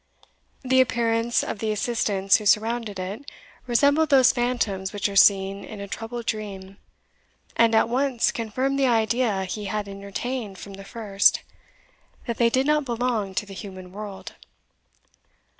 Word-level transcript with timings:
The 0.63 0.81
appearance, 0.81 1.43
of 1.43 1.59
the 1.59 1.71
assistants 1.71 2.37
who 2.37 2.47
surrounded 2.47 2.97
it 2.97 3.23
resembled 3.67 4.09
those 4.09 4.33
phantoms 4.33 4.91
which 4.93 5.07
are 5.07 5.15
seen 5.15 5.63
in 5.63 5.79
a 5.79 5.87
troubled 5.87 6.25
dream, 6.25 6.77
and 7.55 7.75
at 7.75 7.87
once 7.87 8.31
confirmed 8.31 8.79
the 8.79 8.87
idea 8.87 9.43
he 9.43 9.65
had 9.65 9.87
entertained 9.87 10.57
from 10.57 10.73
the 10.73 10.83
first, 10.85 11.41
that 12.25 12.37
they 12.37 12.49
did 12.49 12.65
not 12.65 12.83
belong 12.83 13.35
to 13.35 13.45
the 13.45 13.53
human 13.53 13.91
world. 13.91 14.33